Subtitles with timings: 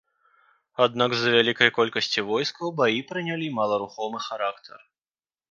[0.85, 4.77] Аднак з-за вялікай колькасці войскаў баі прынялі маларухомы характар.